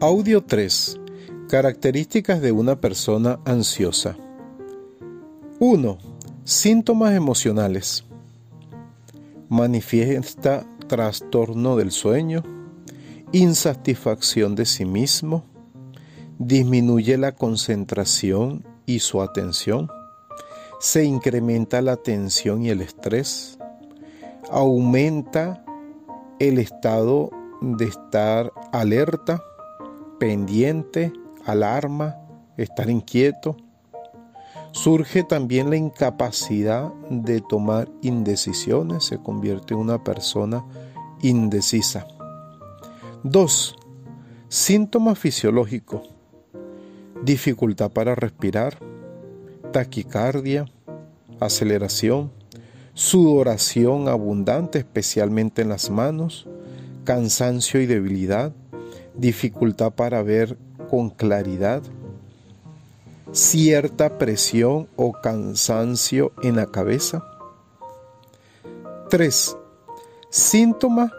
Audio 0.00 0.44
3. 0.44 1.00
Características 1.48 2.40
de 2.40 2.52
una 2.52 2.80
persona 2.80 3.40
ansiosa. 3.44 4.16
1. 5.58 5.98
Síntomas 6.44 7.14
emocionales. 7.14 8.04
Manifiesta 9.48 10.64
trastorno 10.86 11.74
del 11.74 11.90
sueño, 11.90 12.44
insatisfacción 13.32 14.54
de 14.54 14.66
sí 14.66 14.84
mismo, 14.84 15.42
disminuye 16.38 17.18
la 17.18 17.32
concentración 17.32 18.64
y 18.86 19.00
su 19.00 19.20
atención, 19.20 19.90
se 20.78 21.02
incrementa 21.02 21.82
la 21.82 21.96
tensión 21.96 22.64
y 22.64 22.68
el 22.68 22.82
estrés, 22.82 23.58
aumenta 24.48 25.64
el 26.38 26.60
estado 26.60 27.30
de 27.60 27.86
estar 27.86 28.52
alerta, 28.70 29.42
pendiente, 30.18 31.12
alarma, 31.44 32.16
estar 32.56 32.90
inquieto. 32.90 33.56
Surge 34.72 35.24
también 35.24 35.70
la 35.70 35.76
incapacidad 35.76 36.92
de 37.10 37.40
tomar 37.40 37.88
indecisiones, 38.02 39.04
se 39.04 39.18
convierte 39.18 39.74
en 39.74 39.80
una 39.80 40.04
persona 40.04 40.64
indecisa. 41.22 42.06
2. 43.24 43.76
Síntomas 44.48 45.18
fisiológicos. 45.18 46.02
Dificultad 47.24 47.90
para 47.90 48.14
respirar, 48.14 48.78
taquicardia, 49.72 50.66
aceleración, 51.40 52.30
sudoración 52.94 54.08
abundante 54.08 54.78
especialmente 54.78 55.62
en 55.62 55.68
las 55.68 55.90
manos, 55.90 56.48
cansancio 57.04 57.80
y 57.80 57.86
debilidad, 57.86 58.52
dificultad 59.18 59.92
para 59.92 60.22
ver 60.22 60.56
con 60.88 61.10
claridad, 61.10 61.82
cierta 63.32 64.16
presión 64.16 64.88
o 64.96 65.12
cansancio 65.12 66.32
en 66.42 66.56
la 66.56 66.66
cabeza. 66.66 67.22
3. 69.10 69.56
Síntomas 70.30 71.12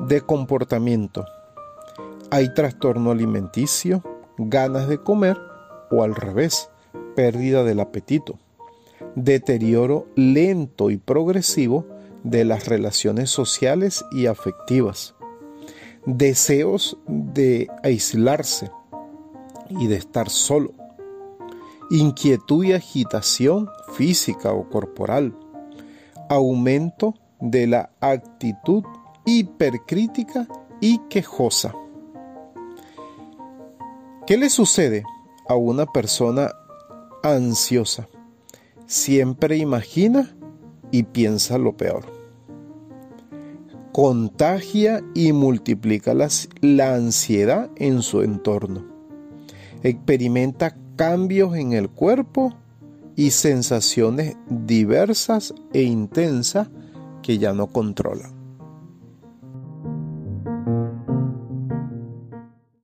de 0.00 0.20
comportamiento. 0.20 1.24
Hay 2.30 2.52
trastorno 2.54 3.10
alimenticio, 3.10 4.02
ganas 4.38 4.88
de 4.88 4.98
comer 4.98 5.38
o 5.90 6.02
al 6.02 6.14
revés, 6.14 6.68
pérdida 7.14 7.64
del 7.64 7.80
apetito, 7.80 8.38
deterioro 9.14 10.06
lento 10.14 10.90
y 10.90 10.98
progresivo 10.98 11.86
de 12.24 12.44
las 12.44 12.66
relaciones 12.66 13.30
sociales 13.30 14.04
y 14.10 14.26
afectivas, 14.26 15.14
deseos 16.06 16.96
de 17.08 17.68
aislarse 17.82 18.70
y 19.68 19.88
de 19.88 19.96
estar 19.96 20.30
solo, 20.30 20.72
inquietud 21.90 22.64
y 22.64 22.72
agitación 22.72 23.68
física 23.94 24.52
o 24.52 24.68
corporal, 24.70 25.36
aumento 26.30 27.14
de 27.40 27.66
la 27.66 27.90
actitud 28.00 28.84
hipercrítica 29.24 30.46
y 30.80 30.98
quejosa. 31.10 31.74
¿Qué 34.26 34.36
le 34.36 34.48
sucede 34.48 35.04
a 35.48 35.56
una 35.56 35.86
persona 35.86 36.50
ansiosa? 37.22 38.08
Siempre 38.86 39.56
imagina 39.56 40.36
y 40.92 41.02
piensa 41.02 41.58
lo 41.58 41.76
peor 41.76 42.15
contagia 43.96 45.02
y 45.14 45.32
multiplica 45.32 46.12
la 46.12 46.94
ansiedad 46.94 47.70
en 47.76 48.02
su 48.02 48.20
entorno. 48.20 48.84
Experimenta 49.82 50.76
cambios 50.96 51.56
en 51.56 51.72
el 51.72 51.88
cuerpo 51.88 52.54
y 53.16 53.30
sensaciones 53.30 54.36
diversas 54.50 55.54
e 55.72 55.80
intensas 55.80 56.68
que 57.22 57.38
ya 57.38 57.54
no 57.54 57.68
controla. 57.68 58.35